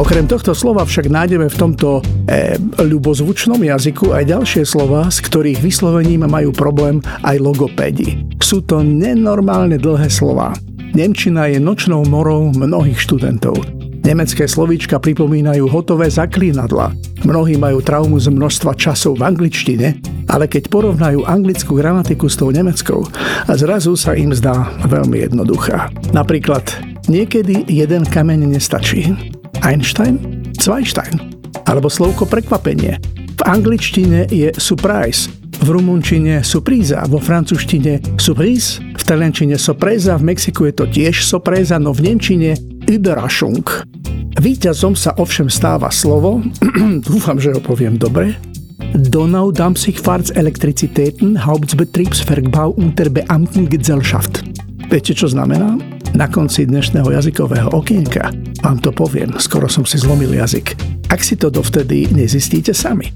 Okrem 0.00 0.24
tohto 0.24 0.56
slova 0.56 0.88
však 0.88 1.12
nájdeme 1.12 1.52
v 1.52 1.60
tomto 1.60 2.00
e, 2.00 2.56
ľubozvučnom 2.80 3.60
jazyku 3.60 4.16
aj 4.16 4.32
ďalšie 4.32 4.64
slova, 4.64 5.12
z 5.12 5.20
ktorých 5.28 5.60
vyslovením 5.60 6.24
majú 6.24 6.56
problém 6.56 7.04
aj 7.26 7.36
logopédi. 7.36 8.24
Sú 8.40 8.64
to 8.64 8.80
nenormálne 8.80 9.76
dlhé 9.76 10.08
slova. 10.08 10.56
Nemčina 10.96 11.50
je 11.52 11.60
nočnou 11.60 12.04
morou 12.08 12.48
mnohých 12.52 12.96
študentov. 12.96 13.60
Nemecké 14.08 14.48
slovíčka 14.48 14.96
pripomínajú 14.96 15.68
hotové 15.68 16.08
zaklínadla. 16.08 16.96
Mnohí 17.28 17.60
majú 17.60 17.84
traumu 17.84 18.16
z 18.16 18.32
množstva 18.32 18.72
časov 18.72 19.20
v 19.20 19.28
angličtine, 19.28 20.00
ale 20.32 20.48
keď 20.48 20.72
porovnajú 20.72 21.28
anglickú 21.28 21.76
gramatiku 21.76 22.24
s 22.24 22.40
tou 22.40 22.48
nemeckou, 22.48 23.04
zrazu 23.52 24.00
sa 24.00 24.16
im 24.16 24.32
zdá 24.32 24.72
veľmi 24.88 25.28
jednoduchá. 25.28 25.92
Napríklad, 26.16 26.64
niekedy 27.04 27.68
jeden 27.68 28.08
kameň 28.08 28.48
nestačí. 28.48 29.12
Einstein? 29.60 30.16
Zweistein. 30.56 31.20
Alebo 31.68 31.92
slovko 31.92 32.24
prekvapenie. 32.24 32.96
V 33.38 33.42
angličtine 33.44 34.24
je 34.32 34.50
surprise, 34.56 35.28
v 35.62 35.68
rumunčine 35.68 36.42
surpríza, 36.46 37.02
vo 37.10 37.18
francúzštine 37.18 38.18
surprise, 38.18 38.78
v 38.78 39.02
taliančine 39.02 39.58
sorpresa, 39.58 40.18
v 40.18 40.34
Mexiku 40.34 40.70
je 40.70 40.74
to 40.74 40.86
tiež 40.86 41.26
sorpresa, 41.26 41.78
no 41.82 41.90
v 41.90 42.12
nemčine 42.12 42.54
Überraschung. 42.86 43.66
Výťazom 44.38 44.94
sa 44.94 45.14
ovšem 45.18 45.50
stáva 45.50 45.90
slovo, 45.90 46.40
dúfam, 47.08 47.36
že 47.42 47.54
ho 47.54 47.60
poviem 47.60 47.98
dobre, 47.98 48.38
Donau 48.94 49.50
Dampsigfahrts 49.52 50.32
Elektrizitäten 50.38 51.36
Hauptbetriebsvergbau 51.36 52.78
unter 52.78 53.10
Beamtengesellschaft. 53.10 54.46
Viete, 54.88 55.12
čo 55.12 55.28
znamená? 55.28 55.76
Na 56.16 56.24
konci 56.24 56.64
dnešného 56.64 57.12
jazykového 57.12 57.68
okienka 57.76 58.32
vám 58.64 58.80
to 58.80 58.90
poviem, 58.90 59.36
skoro 59.36 59.68
som 59.68 59.84
si 59.84 60.00
zlomil 60.00 60.32
jazyk. 60.32 60.74
Ak 61.12 61.20
si 61.20 61.36
to 61.36 61.52
dovtedy 61.52 62.08
nezistíte 62.10 62.72
sami. 62.72 63.12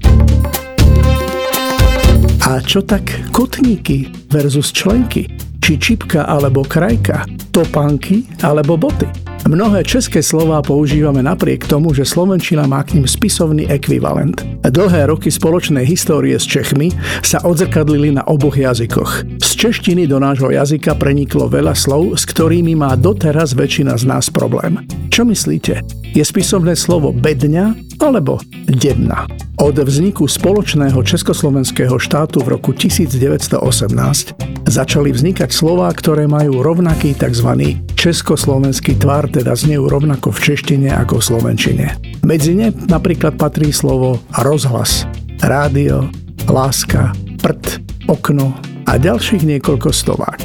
A 2.43 2.59
čo 2.59 2.83
tak 2.83 3.07
kotníky 3.31 4.11
versus 4.27 4.75
členky? 4.75 5.31
Či 5.63 5.79
čipka 5.79 6.27
alebo 6.27 6.67
krajka? 6.67 7.23
Topánky 7.55 8.27
alebo 8.43 8.75
boty? 8.75 9.07
Mnohé 9.43 9.83
české 9.83 10.23
slová 10.23 10.63
používame 10.63 11.19
napriek 11.19 11.67
tomu, 11.67 11.91
že 11.91 12.07
Slovenčina 12.07 12.63
má 12.63 12.79
k 12.79 12.95
ním 12.95 13.03
spisovný 13.03 13.67
ekvivalent. 13.67 14.39
Dlhé 14.63 15.11
roky 15.11 15.27
spoločnej 15.27 15.83
histórie 15.83 16.39
s 16.39 16.47
Čechmi 16.47 16.87
sa 17.19 17.43
odzrkadlili 17.43 18.15
na 18.15 18.23
oboch 18.23 18.55
jazykoch. 18.55 19.43
Z 19.43 19.49
češtiny 19.59 20.07
do 20.07 20.15
nášho 20.23 20.47
jazyka 20.47 20.95
preniklo 20.95 21.51
veľa 21.51 21.75
slov, 21.75 22.15
s 22.15 22.23
ktorými 22.23 22.71
má 22.79 22.95
doteraz 22.95 23.51
väčšina 23.51 23.99
z 23.99 24.07
nás 24.07 24.31
problém. 24.31 24.79
Čo 25.11 25.27
myslíte? 25.27 25.83
Je 26.15 26.23
spisovné 26.23 26.79
slovo 26.79 27.11
bedňa 27.11 27.99
alebo 27.99 28.39
debna? 28.71 29.27
Od 29.59 29.75
vzniku 29.75 30.23
spoločného 30.23 31.03
československého 31.03 31.99
štátu 31.99 32.39
v 32.47 32.55
roku 32.55 32.71
1918 32.71 34.52
začali 34.67 35.11
vznikať 35.11 35.49
slová, 35.51 35.91
ktoré 35.91 36.27
majú 36.27 36.63
rovnaký 36.63 37.15
tzv. 37.15 37.79
československý 37.95 38.99
tvar, 38.99 39.27
teda 39.31 39.55
znejú 39.55 39.87
rovnako 39.87 40.31
v 40.33 40.39
češtine 40.51 40.89
ako 40.91 41.19
v 41.19 41.23
slovenčine. 41.23 41.85
Medzi 42.23 42.55
ne 42.55 42.71
napríklad 42.71 43.35
patrí 43.35 43.75
slovo 43.75 44.19
rozhlas, 44.39 45.07
rádio, 45.43 46.07
láska, 46.47 47.11
prd, 47.39 47.83
okno 48.07 48.55
a 48.87 48.99
ďalších 48.99 49.47
niekoľko 49.47 49.89
stovák. 49.91 50.41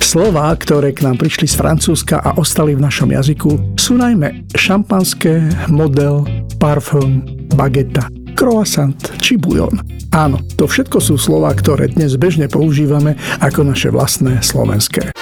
Slová, 0.00 0.52
ktoré 0.56 0.96
k 0.96 1.04
nám 1.04 1.20
prišli 1.20 1.44
z 1.44 1.60
Francúzska 1.60 2.20
a 2.20 2.36
ostali 2.40 2.72
v 2.72 2.84
našom 2.84 3.12
jazyku, 3.12 3.76
sú 3.76 4.00
najmä 4.00 4.48
šampanské, 4.56 5.44
model, 5.68 6.24
parfum, 6.56 7.20
bageta, 7.52 8.08
croissant 8.34 8.98
či 9.22 9.38
bujon. 9.38 9.78
Áno, 10.14 10.42
to 10.58 10.66
všetko 10.66 10.98
sú 11.00 11.14
slova, 11.18 11.54
ktoré 11.54 11.90
dnes 11.90 12.14
bežne 12.18 12.50
používame 12.50 13.18
ako 13.42 13.66
naše 13.66 13.90
vlastné 13.90 14.42
slovenské. 14.42 15.14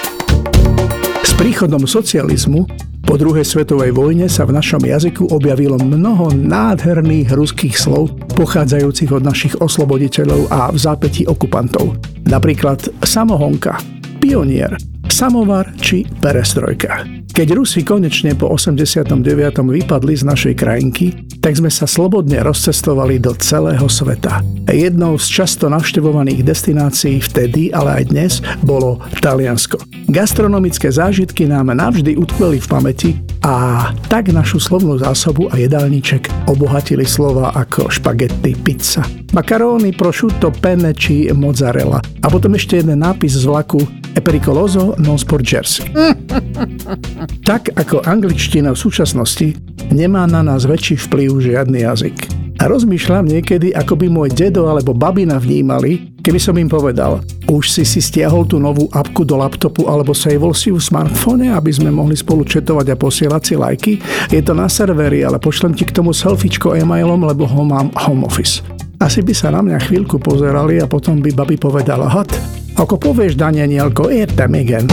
S 1.23 1.31
príchodom 1.37 1.89
socializmu 1.89 2.65
po 3.03 3.19
druhej 3.19 3.45
svetovej 3.45 3.91
vojne 3.93 4.25
sa 4.31 4.47
v 4.47 4.55
našom 4.55 4.81
jazyku 4.81 5.29
objavilo 5.29 5.75
mnoho 5.75 6.31
nádherných 6.33 7.35
ruských 7.35 7.75
slov 7.75 8.15
pochádzajúcich 8.33 9.11
od 9.11 9.21
našich 9.21 9.53
osloboditeľov 9.59 10.49
a 10.49 10.71
v 10.71 10.77
zápätí 10.79 11.27
okupantov. 11.27 11.99
Napríklad 12.25 12.79
samohonka, 13.03 13.77
pionier, 14.23 14.73
samovar 15.11 15.67
či 15.77 16.07
perestrojka. 16.23 17.05
Keď 17.33 17.49
Rusi 17.57 17.81
konečne 17.81 18.37
po 18.37 18.45
89. 18.45 19.09
vypadli 19.57 20.13
z 20.13 20.21
našej 20.21 20.53
krajinky, 20.53 21.17
tak 21.41 21.57
sme 21.57 21.73
sa 21.73 21.89
slobodne 21.89 22.37
rozcestovali 22.45 23.17
do 23.17 23.33
celého 23.33 23.89
sveta. 23.89 24.45
Jednou 24.69 25.17
z 25.17 25.41
často 25.41 25.65
navštevovaných 25.65 26.45
destinácií 26.45 27.17
vtedy, 27.25 27.73
ale 27.73 27.89
aj 27.97 28.03
dnes, 28.13 28.31
bolo 28.61 29.01
Taliansko. 29.17 29.81
Gastronomické 30.13 30.93
zážitky 30.93 31.49
nám 31.49 31.73
navždy 31.73 32.21
utkveli 32.21 32.61
v 32.61 32.67
pamäti 32.69 33.11
a 33.41 33.89
tak 34.13 34.29
našu 34.29 34.61
slovnú 34.61 35.01
zásobu 35.01 35.49
a 35.49 35.57
jedálniček 35.57 36.29
obohatili 36.45 37.01
slova 37.01 37.49
ako 37.57 37.89
špagety, 37.89 38.53
pizza, 38.61 39.01
makaróny, 39.33 39.89
prosciutto, 39.89 40.53
penne 40.53 40.93
či 40.93 41.33
mozzarella. 41.33 41.97
A 42.21 42.29
potom 42.29 42.53
ešte 42.53 42.77
jeden 42.77 43.01
nápis 43.01 43.33
z 43.41 43.49
vlaku 43.49 43.81
pericoloso 44.23 44.95
non 45.03 45.19
sporgersi. 45.19 45.83
tak 47.43 47.73
ako 47.75 48.03
angličtina 48.05 48.71
v 48.71 48.81
súčasnosti 48.81 49.57
nemá 49.91 50.23
na 50.29 50.41
nás 50.41 50.63
väčší 50.63 50.99
vplyv 51.09 51.29
žiadny 51.39 51.83
jazyk. 51.83 52.17
A 52.61 52.69
rozmýšľam 52.69 53.25
niekedy, 53.27 53.73
ako 53.73 53.97
by 53.97 54.07
môj 54.07 54.29
dedo 54.31 54.69
alebo 54.69 54.93
babina 54.93 55.41
vnímali, 55.41 56.13
keby 56.21 56.39
som 56.39 56.53
im 56.55 56.69
povedal, 56.69 57.19
už 57.49 57.65
si 57.67 57.83
si 57.83 57.99
stiahol 57.99 58.45
tú 58.45 58.61
novú 58.61 58.87
apku 58.93 59.25
do 59.25 59.35
laptopu 59.35 59.89
alebo 59.89 60.13
saveol 60.13 60.53
si 60.53 60.69
v 60.69 60.77
smartfóne, 60.77 61.49
aby 61.49 61.73
sme 61.73 61.89
mohli 61.89 62.13
spolu 62.13 62.45
četovať 62.45 62.93
a 62.93 62.95
posielať 62.95 63.41
si 63.41 63.53
lajky. 63.57 63.93
Je 64.29 64.39
to 64.45 64.53
na 64.53 64.69
serveri, 64.69 65.25
ale 65.25 65.41
pošlem 65.41 65.73
ti 65.73 65.83
k 65.83 65.97
tomu 65.97 66.13
selfiečko 66.13 66.77
e-mailom, 66.77 67.25
lebo 67.25 67.49
ho 67.49 67.61
mám 67.65 67.89
home 67.97 68.23
office. 68.23 68.61
Asi 69.01 69.19
by 69.19 69.33
sa 69.35 69.51
na 69.51 69.59
mňa 69.59 69.83
chvíľku 69.89 70.21
pozerali 70.21 70.79
a 70.79 70.87
potom 70.87 71.19
by 71.19 71.35
babi 71.35 71.59
povedala, 71.59 72.07
hat, 72.07 72.31
ako 72.79 72.95
povieš, 72.95 73.35
Danielko, 73.35 74.07
értem, 74.07 74.55
igen. 74.55 74.85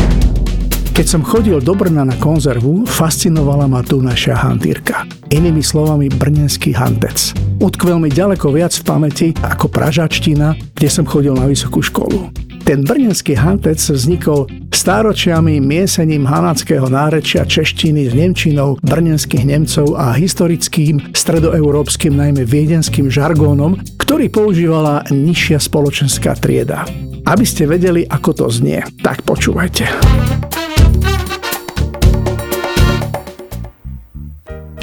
Keď 0.91 1.07
som 1.07 1.23
chodil 1.23 1.63
do 1.63 1.73
Brna 1.73 2.03
na 2.03 2.19
konzervu, 2.19 2.83
fascinovala 2.83 3.71
ma 3.71 3.81
tu 3.87 4.03
naša 4.03 4.35
hantírka. 4.35 5.07
Inými 5.31 5.63
slovami 5.63 6.11
brnenský 6.11 6.75
hantec. 6.75 7.33
Utkvel 7.63 8.03
mi 8.03 8.11
ďaleko 8.11 8.51
viac 8.51 8.75
v 8.75 8.85
pamäti 8.85 9.29
ako 9.39 9.71
pražačtina, 9.71 10.59
kde 10.75 10.89
som 10.91 11.07
chodil 11.07 11.33
na 11.39 11.47
vysokú 11.47 11.79
školu. 11.79 12.35
Ten 12.67 12.83
brnenský 12.85 13.39
hantec 13.39 13.79
vznikol 13.79 14.47
stáročiami 14.71 15.59
miesením 15.63 16.27
hanackého 16.27 16.87
nárečia 16.87 17.47
češtiny 17.47 18.11
s 18.11 18.13
nemčinou 18.15 18.79
brnenských 18.83 19.47
Nemcov 19.47 19.95
a 19.97 20.15
historickým 20.15 21.13
stredoeurópskym, 21.15 22.15
najmä 22.15 22.43
viedenským 22.47 23.11
žargónom, 23.11 23.79
ktorý 23.99 24.27
používala 24.33 25.07
nižšia 25.09 25.59
spoločenská 25.63 26.35
trieda. 26.39 26.83
Aby 27.29 27.45
ste 27.47 27.69
vedeli, 27.69 28.09
ako 28.09 28.31
to 28.35 28.47
znie, 28.51 28.83
tak 29.05 29.23
počúvajte. 29.23 29.87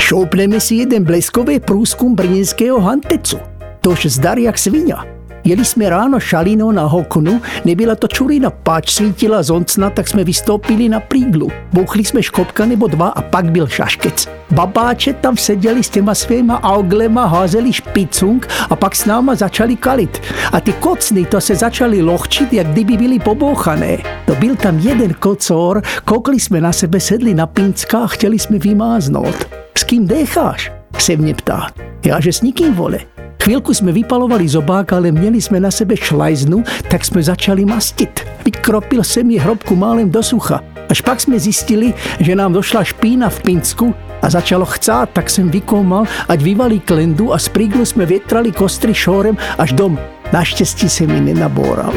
Šoupneme 0.08 0.60
si 0.60 0.76
jeden 0.76 1.04
bleskový 1.04 1.60
průzkum 1.60 2.16
brněnského 2.16 2.82
hantecu. 2.82 3.38
Tož 3.82 4.06
zdar 4.06 4.40
jak 4.40 4.58
svinia. 4.58 5.06
Jeli 5.44 5.66
jsme 5.66 5.90
ráno 5.90 6.20
šalinou 6.20 6.72
na 6.72 6.84
hoknu, 6.84 7.42
nebyla 7.66 7.96
to 7.96 8.08
čurina, 8.08 8.50
páč 8.50 8.92
svítila 8.92 9.44
zoncna, 9.44 9.90
tak 9.90 10.08
jsme 10.08 10.24
vystoupili 10.24 10.90
na 10.90 11.00
príglu. 11.00 11.52
Bouchli 11.74 12.06
jsme 12.06 12.24
škopka 12.24 12.66
nebo 12.66 12.88
dva 12.88 13.08
a 13.08 13.22
pak 13.22 13.52
byl 13.52 13.68
šaškec. 13.68 14.28
Babáče 14.52 15.14
tam 15.14 15.38
seděli 15.38 15.84
s 15.84 15.90
těma 15.90 16.16
svýma 16.16 16.64
auglema, 16.64 17.26
házeli 17.26 17.74
špicung 17.74 18.48
a 18.70 18.76
pak 18.76 18.96
s 18.96 19.06
náma 19.06 19.36
začali 19.36 19.76
kalit. 19.76 20.22
A 20.52 20.60
ty 20.60 20.74
kocny 20.74 21.26
to 21.26 21.42
se 21.42 21.56
začali 21.56 22.02
lochčit, 22.02 22.54
jak 22.54 22.68
kdyby 22.68 22.98
byli 22.98 23.20
pobouchané. 23.20 23.98
To 24.26 24.36
byl 24.36 24.56
tam 24.56 24.80
jeden 24.80 25.14
kocor, 25.14 25.82
koukli 26.06 26.40
jsme 26.40 26.62
na 26.62 26.74
sebe, 26.74 27.00
sedli 27.00 27.34
na 27.34 27.48
pinska 27.48 28.00
a 28.00 28.08
chtěli 28.08 28.40
jsme 28.40 28.60
vymáznout. 28.60 29.67
Kým 29.88 30.08
decháš? 30.08 30.72
se 31.00 31.16
mě 31.16 31.34
ptá. 31.34 31.72
Já, 32.06 32.20
že 32.20 32.34
s 32.34 32.42
nikým 32.42 32.76
vole. 32.76 33.00
Chvíľku 33.40 33.72
sme 33.72 33.96
vypalovali 33.96 34.44
zobák, 34.44 34.92
ale 34.92 35.16
měli 35.16 35.40
sme 35.40 35.64
na 35.64 35.72
sebe 35.72 35.96
šlajznu, 35.96 36.60
tak 36.92 37.08
sme 37.08 37.24
začali 37.24 37.64
mastit. 37.64 38.12
Vykropil 38.44 39.00
se 39.08 39.24
mi 39.24 39.40
hrobku 39.40 39.80
málem 39.80 40.12
do 40.12 40.20
sucha. 40.20 40.60
Až 40.92 41.00
pak 41.00 41.24
sme 41.24 41.40
zistili, 41.40 41.96
že 42.20 42.36
nám 42.36 42.52
došla 42.60 42.84
špína 42.84 43.32
v 43.32 43.40
Pinsku 43.48 43.96
a 44.20 44.28
začalo 44.28 44.68
chcát, 44.68 45.08
tak 45.16 45.32
som 45.32 45.48
vykoumal, 45.48 46.04
ať 46.28 46.40
vyvalí 46.44 46.84
klendu 46.84 47.32
a 47.32 47.40
z 47.40 47.48
sme 47.88 48.04
vietrali 48.04 48.52
kostry 48.52 48.92
šórem 48.92 49.40
až 49.56 49.72
dom. 49.72 49.96
Naštěstí 50.36 50.92
se 50.92 51.08
mi 51.08 51.24
nenabóral. 51.24 51.96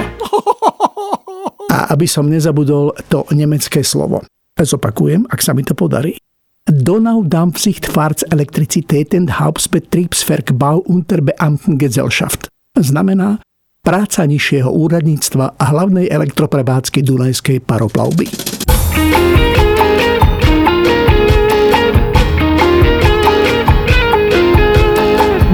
A 1.74 1.90
aby 1.90 2.06
som 2.06 2.30
nezabudol 2.30 2.94
to 3.10 3.26
nemecké 3.34 3.82
slovo. 3.82 4.22
Zopakujem, 4.54 5.26
ak 5.26 5.42
sa 5.42 5.50
mi 5.50 5.66
to 5.66 5.74
podarí. 5.74 6.29
Donau-Dampfsicht 6.70 7.90
Elektrizitäten 8.30 9.38
Hauptbetriebsverkbau 9.38 10.78
unter 10.86 11.20
Beamtengesellschaft. 11.20 12.46
Znamená 12.78 13.42
práca 13.82 14.22
nižšieho 14.22 14.70
úradníctva 14.70 15.58
a 15.58 15.64
hlavnej 15.74 16.06
elektroprebádzky 16.06 17.02
Dunajskej 17.02 17.66
paroplavby. 17.66 18.30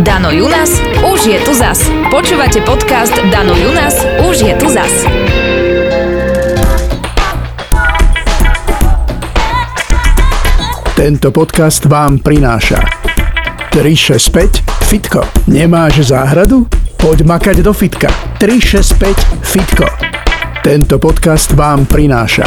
Dano 0.05 0.31
Junas, 0.31 0.71
už 1.01 1.21
je 1.33 1.39
tu 1.41 1.57
zas. 1.57 1.89
Počúvate 2.13 2.61
podcast 2.61 3.17
Dano 3.33 3.57
Junas, 3.57 4.05
už 4.21 4.37
je 4.45 4.55
tu 4.61 4.69
zas. 4.69 4.93
Tento 11.07 11.31
podcast 11.31 11.87
vám 11.87 12.19
prináša 12.19 12.83
365 13.71 14.91
Fitko. 14.91 15.23
Nemáš 15.47 16.11
záhradu? 16.11 16.67
Poď 16.99 17.23
makať 17.23 17.63
do 17.63 17.71
fitka. 17.71 18.11
365 18.43 19.15
Fitko. 19.39 19.87
Tento 20.67 20.99
podcast 20.99 21.55
vám 21.55 21.87
prináša 21.87 22.43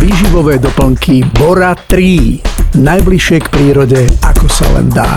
výživové 0.00 0.56
doplnky 0.56 1.20
Bora 1.36 1.76
3. 1.76 2.80
Najbližšie 2.80 3.44
k 3.44 3.46
prírode, 3.52 4.08
ako 4.24 4.48
sa 4.48 4.64
len 4.72 4.88
dá. 4.88 5.12